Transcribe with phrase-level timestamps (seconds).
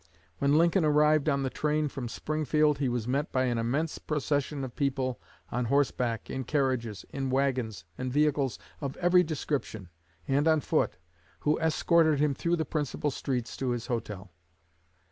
[0.39, 4.63] When Lincoln arrived on the train from Springfield, he was met by an immense procession
[4.63, 9.89] of people on horseback, in carriages, in wagons and vehicles of every description,
[10.27, 10.97] and on foot,
[11.41, 14.31] who escorted him through the principal streets to his hotel.